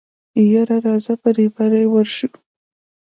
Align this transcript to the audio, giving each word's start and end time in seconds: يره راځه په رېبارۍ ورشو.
يره 0.53 0.77
راځه 0.85 1.13
په 1.21 1.29
رېبارۍ 1.37 1.85
ورشو. 1.89 2.29